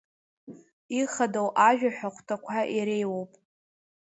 [0.99, 3.31] Ихадоу ажәаҳәа хәҭақәа иреиуоуп…